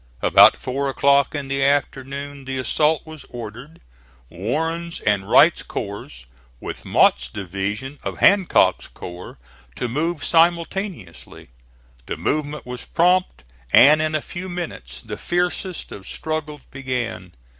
About 0.23 0.57
four 0.57 0.89
o'clock 0.89 1.35
in 1.35 1.47
the 1.47 1.63
afternoon 1.63 2.45
the 2.45 2.57
assault 2.57 3.05
was 3.05 3.23
ordered, 3.29 3.81
Warren's 4.31 4.99
and 5.01 5.29
Wright's 5.29 5.61
corps, 5.61 6.25
with 6.59 6.85
Mott's 6.85 7.29
division 7.29 7.99
of 8.01 8.17
Hancock's 8.17 8.87
corps, 8.87 9.37
to 9.75 9.87
move 9.87 10.23
simultaneously. 10.25 11.49
The 12.07 12.17
movement 12.17 12.65
was 12.65 12.83
prompt, 12.83 13.43
and 13.73 14.01
in 14.01 14.15
a 14.15 14.23
few 14.23 14.49
minutes 14.49 15.01
the 15.03 15.17
fiercest 15.17 15.91
of 15.91 16.07
struggles 16.07 16.61
began. 16.71 17.33